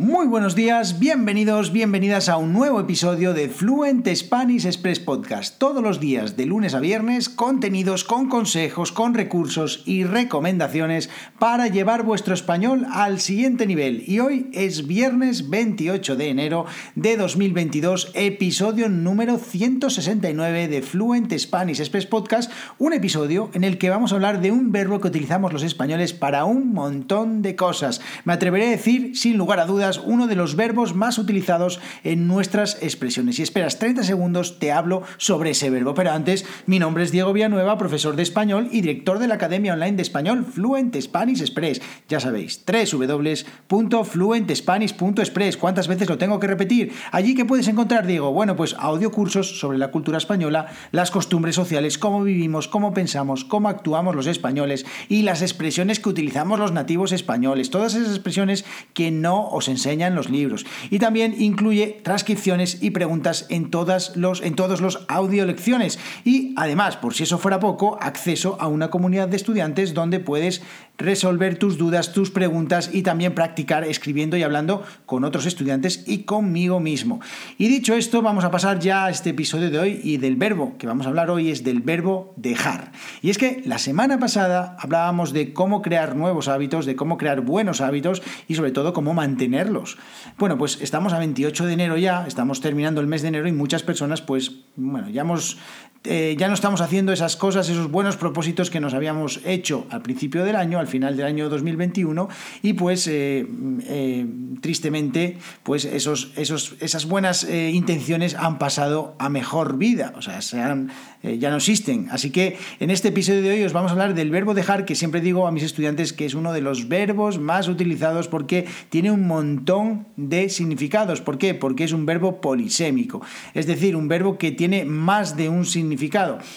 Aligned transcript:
Muy 0.00 0.28
buenos 0.28 0.54
días, 0.54 0.98
bienvenidos, 0.98 1.72
bienvenidas 1.72 2.30
a 2.30 2.38
un 2.38 2.54
nuevo 2.54 2.80
episodio 2.80 3.34
de 3.34 3.50
Fluent 3.50 4.08
Spanish 4.08 4.64
Express 4.64 4.98
Podcast. 4.98 5.58
Todos 5.58 5.82
los 5.82 6.00
días, 6.00 6.38
de 6.38 6.46
lunes 6.46 6.72
a 6.72 6.80
viernes, 6.80 7.28
contenidos 7.28 8.04
con 8.04 8.30
consejos, 8.30 8.92
con 8.92 9.12
recursos 9.12 9.82
y 9.84 10.04
recomendaciones 10.04 11.10
para 11.38 11.68
llevar 11.68 12.02
vuestro 12.02 12.32
español 12.32 12.86
al 12.90 13.20
siguiente 13.20 13.66
nivel. 13.66 14.02
Y 14.06 14.20
hoy 14.20 14.48
es 14.54 14.86
viernes 14.86 15.50
28 15.50 16.16
de 16.16 16.30
enero 16.30 16.64
de 16.94 17.18
2022, 17.18 18.12
episodio 18.14 18.88
número 18.88 19.36
169 19.36 20.68
de 20.68 20.80
Fluent 20.80 21.30
Spanish 21.36 21.78
Express 21.78 22.06
Podcast, 22.06 22.50
un 22.78 22.94
episodio 22.94 23.50
en 23.52 23.64
el 23.64 23.76
que 23.76 23.90
vamos 23.90 24.12
a 24.12 24.14
hablar 24.14 24.40
de 24.40 24.50
un 24.50 24.72
verbo 24.72 24.98
que 24.98 25.08
utilizamos 25.08 25.52
los 25.52 25.62
españoles 25.62 26.14
para 26.14 26.46
un 26.46 26.72
montón 26.72 27.42
de 27.42 27.54
cosas. 27.54 28.00
Me 28.24 28.32
atreveré 28.32 28.68
a 28.68 28.70
decir, 28.70 29.14
sin 29.14 29.36
lugar 29.36 29.60
a 29.60 29.66
dudas, 29.66 29.89
uno 29.98 30.26
de 30.26 30.36
los 30.36 30.56
verbos 30.56 30.94
más 30.94 31.18
utilizados 31.18 31.80
en 32.04 32.28
nuestras 32.28 32.78
expresiones. 32.82 33.36
Si 33.36 33.42
esperas 33.42 33.78
30 33.78 34.04
segundos, 34.04 34.58
te 34.58 34.72
hablo 34.72 35.02
sobre 35.16 35.50
ese 35.50 35.70
verbo. 35.70 35.94
Pero 35.94 36.12
antes, 36.12 36.44
mi 36.66 36.78
nombre 36.78 37.04
es 37.04 37.12
Diego 37.12 37.32
Villanueva, 37.32 37.78
profesor 37.78 38.16
de 38.16 38.22
español 38.22 38.68
y 38.70 38.80
director 38.80 39.18
de 39.18 39.28
la 39.28 39.34
Academia 39.34 39.74
Online 39.74 39.96
de 39.96 40.02
Español 40.02 40.44
Fluent 40.44 40.96
Spanish 41.00 41.40
Express. 41.40 41.80
Ya 42.08 42.20
sabéis, 42.20 42.64
www.fluentespanish.express. 42.66 45.56
¿Cuántas 45.56 45.88
veces 45.88 46.08
lo 46.08 46.18
tengo 46.18 46.38
que 46.38 46.46
repetir? 46.46 46.92
Allí 47.12 47.34
que 47.34 47.44
puedes 47.44 47.66
encontrar, 47.68 48.06
Diego, 48.06 48.32
bueno, 48.32 48.56
pues 48.56 48.74
audiocursos 48.78 49.58
sobre 49.58 49.78
la 49.78 49.90
cultura 49.90 50.18
española, 50.18 50.66
las 50.92 51.10
costumbres 51.10 51.56
sociales, 51.56 51.98
cómo 51.98 52.22
vivimos, 52.22 52.68
cómo 52.68 52.94
pensamos, 52.94 53.44
cómo 53.44 53.68
actuamos 53.68 54.14
los 54.14 54.26
españoles 54.26 54.86
y 55.08 55.22
las 55.22 55.42
expresiones 55.42 55.98
que 56.00 56.08
utilizamos 56.08 56.58
los 56.58 56.72
nativos 56.72 57.12
españoles. 57.12 57.70
Todas 57.70 57.94
esas 57.94 58.10
expresiones 58.10 58.64
que 58.94 59.10
no 59.10 59.48
os 59.48 59.68
enseñan 59.68 59.79
los 60.14 60.30
libros. 60.30 60.66
Y 60.90 60.98
también 60.98 61.34
incluye 61.38 62.00
transcripciones 62.02 62.82
y 62.82 62.90
preguntas 62.90 63.46
en, 63.48 63.70
todas 63.70 64.16
los, 64.16 64.42
en 64.42 64.54
todos 64.54 64.80
los 64.80 65.04
audio 65.08 65.44
lecciones. 65.46 65.98
Y 66.24 66.54
además, 66.56 66.96
por 66.96 67.14
si 67.14 67.24
eso 67.24 67.38
fuera 67.38 67.60
poco, 67.60 67.98
acceso 68.00 68.56
a 68.60 68.68
una 68.68 68.90
comunidad 68.90 69.28
de 69.28 69.36
estudiantes 69.36 69.94
donde 69.94 70.20
puedes 70.20 70.62
resolver 71.00 71.58
tus 71.58 71.78
dudas, 71.78 72.12
tus 72.12 72.30
preguntas 72.30 72.90
y 72.92 73.02
también 73.02 73.34
practicar 73.34 73.84
escribiendo 73.84 74.36
y 74.36 74.42
hablando 74.42 74.84
con 75.06 75.24
otros 75.24 75.46
estudiantes 75.46 76.04
y 76.06 76.24
conmigo 76.24 76.78
mismo. 76.78 77.20
Y 77.58 77.68
dicho 77.68 77.94
esto, 77.94 78.22
vamos 78.22 78.44
a 78.44 78.50
pasar 78.50 78.78
ya 78.78 79.06
a 79.06 79.10
este 79.10 79.30
episodio 79.30 79.70
de 79.70 79.78
hoy 79.78 80.00
y 80.02 80.18
del 80.18 80.36
verbo 80.36 80.76
que 80.78 80.86
vamos 80.86 81.06
a 81.06 81.08
hablar 81.08 81.30
hoy 81.30 81.50
es 81.50 81.64
del 81.64 81.80
verbo 81.80 82.34
dejar. 82.36 82.92
Y 83.22 83.30
es 83.30 83.38
que 83.38 83.62
la 83.64 83.78
semana 83.78 84.18
pasada 84.18 84.76
hablábamos 84.78 85.32
de 85.32 85.52
cómo 85.52 85.82
crear 85.82 86.14
nuevos 86.16 86.48
hábitos, 86.48 86.86
de 86.86 86.96
cómo 86.96 87.16
crear 87.16 87.40
buenos 87.40 87.80
hábitos 87.80 88.22
y 88.48 88.54
sobre 88.54 88.70
todo 88.70 88.92
cómo 88.92 89.14
mantenerlos. 89.14 89.98
Bueno, 90.38 90.58
pues 90.58 90.80
estamos 90.80 91.12
a 91.12 91.18
28 91.18 91.66
de 91.66 91.72
enero 91.72 91.96
ya, 91.96 92.26
estamos 92.26 92.60
terminando 92.60 93.00
el 93.00 93.06
mes 93.06 93.22
de 93.22 93.28
enero 93.28 93.48
y 93.48 93.52
muchas 93.52 93.82
personas 93.82 94.22
pues, 94.22 94.52
bueno, 94.76 95.08
ya 95.08 95.22
hemos 95.22 95.58
eh, 96.04 96.34
ya 96.38 96.48
no 96.48 96.54
estamos 96.54 96.80
haciendo 96.80 97.12
esas 97.12 97.36
cosas, 97.36 97.68
esos 97.68 97.90
buenos 97.90 98.16
propósitos 98.16 98.70
que 98.70 98.80
nos 98.80 98.94
habíamos 98.94 99.40
hecho 99.44 99.86
al 99.90 100.00
principio 100.00 100.44
del 100.44 100.56
año, 100.56 100.78
al 100.78 100.86
final 100.86 101.14
del 101.14 101.26
año 101.26 101.50
2021, 101.50 102.26
y 102.62 102.72
pues 102.72 103.06
eh, 103.06 103.46
eh, 103.82 104.26
tristemente, 104.62 105.36
pues 105.62 105.84
esos, 105.84 106.32
esos, 106.36 106.74
esas 106.80 107.04
buenas 107.04 107.44
intenciones 107.44 108.34
han 108.34 108.58
pasado 108.58 109.14
a 109.18 109.28
mejor 109.28 109.76
vida, 109.76 110.14
o 110.16 110.22
sea, 110.22 110.40
se 110.40 110.58
han, 110.58 110.90
ya 111.22 111.50
no 111.50 111.56
existen. 111.56 112.08
Así 112.10 112.30
que 112.30 112.56
en 112.80 112.90
este 112.90 113.08
episodio 113.08 113.42
de 113.42 113.50
hoy 113.50 113.62
os 113.62 113.72
vamos 113.72 113.90
a 113.90 113.92
hablar 113.92 114.14
del 114.14 114.30
verbo 114.30 114.54
dejar, 114.54 114.84
que 114.84 114.94
siempre 114.94 115.20
digo 115.20 115.46
a 115.46 115.52
mis 115.52 115.62
estudiantes 115.62 116.12
que 116.12 116.24
es 116.24 116.34
uno 116.34 116.52
de 116.52 116.60
los 116.60 116.88
verbos 116.88 117.38
más 117.38 117.68
utilizados 117.68 118.28
porque 118.28 118.66
tiene 118.88 119.10
un 119.10 119.26
montón 119.26 120.06
de 120.16 120.48
significados. 120.48 121.20
¿Por 121.20 121.38
qué? 121.38 121.54
Porque 121.54 121.84
es 121.84 121.92
un 121.92 122.06
verbo 122.06 122.40
polisémico, 122.40 123.20
es 123.54 123.66
decir, 123.66 123.96
un 123.96 124.08
verbo 124.08 124.38
que 124.38 124.52
tiene 124.52 124.84
más 124.84 125.36
de 125.36 125.48
un 125.48 125.66
significado 125.66 126.10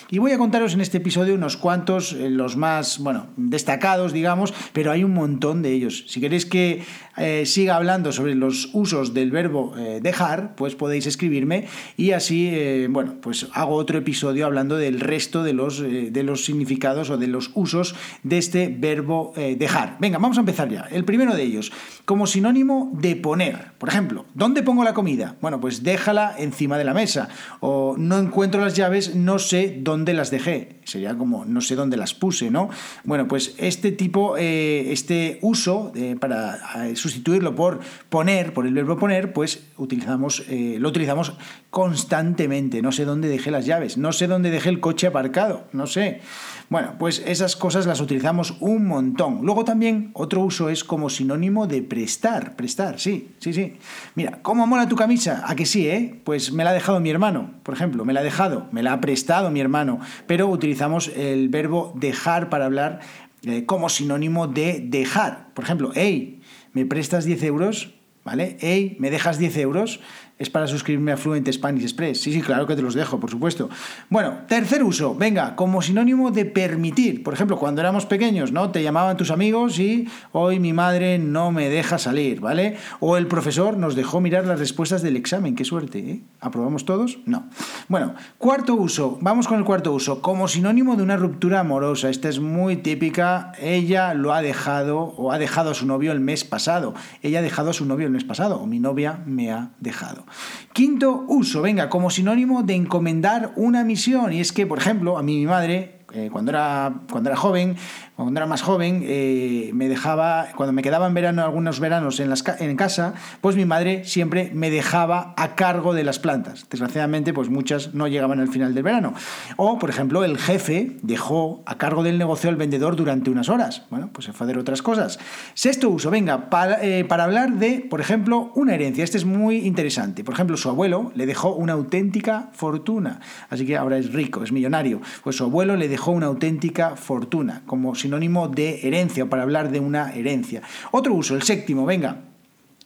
y 0.09 0.19
voy 0.19 0.31
a 0.31 0.38
contaros 0.38 0.73
en 0.73 0.81
este 0.81 0.97
episodio 0.97 1.35
unos 1.35 1.57
cuantos, 1.57 2.13
eh, 2.13 2.29
los 2.29 2.56
más, 2.56 3.00
bueno, 3.00 3.28
destacados, 3.35 4.13
digamos, 4.13 4.53
pero 4.73 4.91
hay 4.91 5.03
un 5.03 5.13
montón 5.13 5.62
de 5.62 5.72
ellos. 5.72 6.06
Si 6.07 6.22
queréis 6.22 6.46
que 6.46 6.84
eh, 7.18 7.46
siga 7.46 7.75
hablando 7.75 8.12
sobre 8.12 8.35
los 8.35 8.69
usos 8.73 9.13
del 9.13 9.31
verbo 9.31 9.73
eh, 9.78 10.00
dejar, 10.02 10.56
pues 10.56 10.75
podéis 10.75 11.07
escribirme 11.07 11.68
y 11.97 12.12
así, 12.12 12.88
bueno, 12.90 13.16
pues 13.22 13.47
hago 13.53 13.75
otro 13.75 13.97
episodio 13.97 14.46
hablando 14.53 14.78
del 14.78 15.00
resto 15.00 15.44
de 15.44 15.53
los, 15.53 15.81
de 15.81 16.24
los 16.24 16.46
significados 16.46 17.09
o 17.09 17.18
de 17.18 17.28
los 17.28 17.52
usos 17.56 17.96
de 18.24 18.38
este 18.38 18.68
verbo 18.68 19.34
dejar. 19.36 19.97
Venga, 20.00 20.19
vamos 20.19 20.38
a 20.38 20.41
empezar 20.41 20.69
ya. 20.69 20.88
El 20.91 21.06
primero 21.06 21.36
de 21.36 21.44
ellos, 21.44 21.72
como 22.06 22.28
sinónimo 22.28 22.91
de 22.94 23.16
poner. 23.16 23.72
Por 23.78 23.90
ejemplo, 23.90 24.25
¿dónde 24.34 24.64
pongo 24.64 24.84
la 24.84 24.94
comida? 24.94 25.36
Bueno, 25.41 25.59
pues 25.59 25.84
déjala 25.84 26.36
encima 26.38 26.78
de 26.78 26.84
la 26.84 26.94
mesa. 26.94 27.30
O 27.59 27.96
no 27.97 28.19
encuentro 28.19 28.62
las 28.62 28.75
llaves, 28.75 29.16
no 29.16 29.40
sé 29.40 29.80
dónde 29.81 30.14
las 30.14 30.31
dejé. 30.31 30.80
Sería 30.84 31.16
como 31.16 31.46
no 31.46 31.62
sé 31.62 31.76
dónde 31.76 31.98
las 31.98 32.14
puse, 32.14 32.52
¿no? 32.52 32.70
Bueno, 33.04 33.28
pues 33.28 33.56
este 33.58 33.92
tipo, 33.92 34.38
eh, 34.38 34.92
este 34.92 35.40
uso, 35.42 35.92
eh, 35.96 36.16
para 36.20 36.88
eh, 36.88 36.96
sustituirlo 36.96 37.56
por 37.56 37.80
poner, 38.10 38.54
por 38.54 38.68
el 38.68 38.74
verbo 38.74 38.98
poner, 38.98 39.34
pues 39.34 39.64
utilizamos, 39.78 40.44
lo 40.50 40.90
utilizamos 40.90 41.34
constantemente. 41.70 42.82
No 42.82 42.92
sé 42.92 43.06
dónde 43.06 43.28
dejé 43.28 43.52
las 43.52 43.66
llaves, 43.66 43.98
no 43.98 44.12
sé 44.12 44.28
dónde 44.28 44.52
dejé 44.52 44.70
el 44.70 44.80
coche 44.80 45.08
aparcado, 45.08 45.66
no 45.72 45.88
sé. 45.88 46.22
Bueno, 46.70 46.96
pues 46.98 47.22
esas 47.26 47.56
cosas 47.56 47.86
las 47.86 48.02
utilizamos 48.02 48.56
un 48.60 48.88
montón. 48.88 49.42
Luego 49.44 49.64
también 49.64 50.10
otro 50.14 50.42
uso 50.42 50.70
es 50.70 50.84
como 50.84 51.10
sinónimo 51.10 51.68
de 51.68 51.82
prestar, 51.82 52.56
prestar, 52.56 53.00
sí, 53.00 53.32
sí, 53.40 53.54
sí. 53.54 53.76
Mira, 54.16 54.40
¿cómo 54.42 54.66
mola 54.66 54.88
tu 54.88 54.96
camisa? 54.96 55.44
¿A 55.46 55.56
que 55.56 55.66
sí, 55.66 55.88
eh? 55.88 56.20
Pues 56.24 56.52
me 56.52 56.64
la 56.64 56.72
ha 56.72 56.74
dejado 56.74 57.00
mi 57.00 57.10
hermano, 57.10 57.52
por 57.64 57.76
ejemplo, 57.76 58.06
me 58.06 58.14
la 58.14 58.22
ha 58.22 58.24
dejado, 58.24 58.68
me 58.72 58.82
la 58.82 58.94
ha 58.94 59.02
prestado 59.02 59.52
mi 59.52 59.60
hermano, 59.60 60.00
pero 60.26 60.48
utilizamos 60.48 60.72
el 61.16 61.50
verbo 61.50 61.94
dejar 61.95 62.50
para 62.50 62.66
hablar 62.66 63.00
eh, 63.44 63.66
como 63.66 63.89
sinónimo 63.89 64.47
de 64.47 64.79
dejar. 64.84 65.53
Por 65.53 65.66
ejemplo, 65.66 65.91
hey, 65.95 66.41
¿me 66.73 66.85
prestas 66.85 67.25
10 67.25 67.44
euros? 67.44 67.94
¿Vale? 68.23 68.57
Hey, 68.61 68.95
¿me 69.00 69.11
dejas 69.11 69.38
10 69.38 69.57
euros? 69.57 70.00
Es 70.44 70.50
para 70.50 70.68
suscribirme 70.68 71.12
a 71.12 71.18
Fluent 71.18 71.50
Spanish 71.52 71.84
Express. 71.84 72.22
Sí, 72.22 72.31
sí, 72.31 72.42
claro 72.42 72.68
que 72.68 72.76
te 72.76 72.81
los 72.81 72.94
dejo, 72.94 73.20
por 73.20 73.31
supuesto. 73.31 73.70
Bueno, 74.09 74.40
tercer 74.48 74.84
uso, 74.84 75.16
venga, 75.16 75.56
como 75.56 75.81
sinónimo 75.81 76.31
de 76.31 76.46
permitir. 76.46 77.24
Por 77.24 77.34
ejemplo, 77.34 77.58
cuando 77.58 77.81
éramos 77.81 78.06
pequeños, 78.06 78.52
¿no? 78.52 78.70
Te 78.72 78.84
llamaban 78.84 79.18
tus 79.18 79.32
amigos 79.32 79.80
y 79.80 80.08
hoy 80.32 80.59
mi 80.59 80.74
madre 80.74 81.18
no 81.18 81.52
me 81.52 81.70
deja 81.70 81.98
salir, 81.98 82.40
¿vale? 82.40 82.78
O 83.00 83.18
el 83.18 83.28
profesor 83.28 83.78
nos 83.78 83.96
dejó 83.96 84.22
mirar 84.22 84.46
las 84.46 84.59
respuestas 84.59 85.02
del 85.02 85.16
examen. 85.16 85.56
Qué 85.56 85.66
suerte, 85.66 86.00
¿eh? 86.00 86.22
¿Aprobamos 86.40 86.86
todos? 86.86 87.20
No. 87.26 87.46
Bueno, 87.88 88.14
cuarto 88.38 88.76
uso, 88.76 89.18
vamos 89.22 89.48
con 89.48 89.58
el 89.58 89.66
cuarto 89.66 89.94
uso, 89.94 90.22
como 90.22 90.48
sinónimo 90.48 90.96
de 90.96 91.03
una 91.03 91.18
ruptura 91.18 91.62
amorosa. 91.62 92.09
Esta 92.09 92.30
es 92.30 92.40
muy 92.40 92.78
típica. 92.78 93.53
Ella 93.59 94.14
lo 94.14 94.34
ha 94.34 94.42
dejado 94.42 95.00
o 95.00 95.32
ha 95.32 95.40
dejado 95.40 95.72
a 95.72 95.74
su 95.74 95.86
novio 95.86 96.12
el 96.12 96.20
mes 96.20 96.44
pasado. 96.44 96.94
Ella 97.22 97.40
ha 97.40 97.42
dejado 97.42 97.70
a 97.70 97.74
su 97.74 97.86
novio 97.86 98.08
el 98.08 98.12
mes 98.12 98.24
pasado 98.24 98.59
o 98.59 98.68
mi 98.68 98.80
novia 98.80 99.22
me 99.26 99.52
ha 99.52 99.72
dejado. 99.80 100.26
Quinto 100.74 101.26
uso, 101.28 101.62
venga, 101.62 101.90
como 101.90 102.10
sinónimo 102.10 102.64
de 102.64 102.76
encomendar 102.76 103.54
una 103.56 103.84
misión. 103.84 104.34
Y 104.34 104.40
es 104.40 104.52
que, 104.52 104.66
por 104.66 104.80
ejemplo, 104.80 105.18
a 105.18 105.24
mí 105.24 105.38
mi 105.38 105.46
madre, 105.46 106.00
eh, 106.13 106.29
cuando, 106.31 106.51
era, 106.51 106.94
cuando 107.09 107.29
era 107.29 107.38
joven, 107.38 107.75
cuando 108.16 108.40
era 108.40 108.46
más 108.46 108.62
joven, 108.62 109.03
eh, 109.06 109.72
me 109.74 109.90
dejaba, 109.90 110.47
cuando 110.56 110.72
me 110.72 110.84
quedaba 110.84 111.07
en 111.07 111.16
verano, 111.16 111.44
algunos 111.44 111.79
veranos 111.79 112.19
en, 112.19 112.75
casa, 112.75 113.16
pues 113.41 113.56
mi 113.56 113.66
madre 113.66 114.06
siempre 114.06 114.52
me 114.53 114.69
dejaba 114.69 115.34
a 115.35 115.56
cargo 115.56 115.96
de 115.96 116.03
las 116.03 116.19
plantas. 116.19 116.68
Desgraciadamente, 116.69 117.34
pues 117.34 117.50
muchas 117.50 117.96
no 117.96 118.07
llegaban 118.07 118.40
al 118.40 118.50
final 118.50 118.75
del 118.75 118.84
verano. 118.84 119.16
O, 119.56 119.79
por 119.79 119.90
ejemplo, 119.90 120.23
el 120.23 120.38
jefe 120.38 120.97
dejó 121.02 121.63
a 121.66 121.79
cargo 121.79 122.03
del 122.03 122.20
negocio 122.20 122.52
al 122.52 122.55
vendedor 122.55 122.96
durante 122.96 123.32
unas 123.32 123.49
horas. 123.49 123.84
Bueno, 123.90 124.09
pues 124.14 124.26
se 124.26 124.34
fue 124.34 124.46
a 124.46 124.49
hacer 124.49 124.59
otras 124.59 124.84
cosas. 124.84 125.17
Sexto 125.55 125.90
uso, 125.90 126.11
venga, 126.11 126.52
para, 126.52 126.84
eh, 126.85 127.05
para 127.05 127.23
hablar 127.23 127.53
de, 127.53 127.85
por 127.90 127.99
ejemplo, 128.02 128.52
una 128.53 128.76
herencia. 128.76 129.03
Este 129.03 129.17
es 129.17 129.26
muy 129.26 129.66
interesante. 129.66 130.23
Por 130.23 130.35
ejemplo, 130.35 130.55
su 130.58 130.70
abuelo 130.70 131.11
le 131.16 131.26
dejó 131.26 131.55
una 131.55 131.73
auténtica 131.73 132.52
fortuna. 132.53 133.22
Así 133.49 133.66
que 133.66 133.76
ahora 133.76 133.97
es 133.97 134.14
rico, 134.14 134.43
es 134.43 134.52
millonario. 134.52 135.02
Pues 135.23 135.38
su 135.38 135.46
abuelo 135.46 135.76
le 135.76 135.88
dejó 135.88 136.03
una 136.11 136.28
auténtica 136.28 136.96
fortuna. 136.96 137.64
Como 137.66 137.96
sinónimo 137.96 138.47
de 138.47 138.88
herencia 138.88 139.23
o 139.23 139.29
para 139.29 139.44
hablar 139.44 139.72
de 139.72 139.79
una 139.79 140.14
herencia. 140.14 140.61
Otro 140.91 141.14
uso, 141.14 141.35
el 141.35 141.44
séptimo, 141.44 141.85
venga, 141.85 142.33